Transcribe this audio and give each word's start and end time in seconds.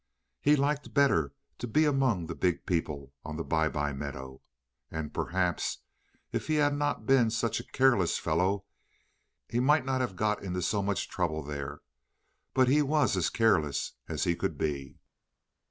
He 0.41 0.55
liked 0.55 0.95
better 0.95 1.31
to 1.59 1.67
be 1.67 1.85
among 1.85 2.25
the 2.25 2.33
big 2.33 2.65
people 2.65 3.13
on 3.23 3.37
the 3.37 3.43
Bye 3.43 3.69
bye 3.69 3.93
Meadow. 3.93 4.41
And 4.89 5.13
perhaps 5.13 5.77
if 6.31 6.47
he 6.47 6.55
had 6.55 6.75
not 6.75 7.05
been 7.05 7.29
such 7.29 7.59
a 7.59 7.63
careless 7.67 8.17
fellow 8.17 8.65
he 9.47 9.59
might 9.59 9.85
not 9.85 10.01
have 10.01 10.15
got 10.15 10.41
into 10.41 10.63
so 10.63 10.81
much 10.81 11.07
trouble 11.07 11.43
there; 11.43 11.81
but 12.55 12.67
he 12.67 12.81
was 12.81 13.15
as 13.15 13.29
careless 13.29 13.93
as 14.09 14.23
he 14.23 14.35
could 14.35 14.57
be. 14.57 14.97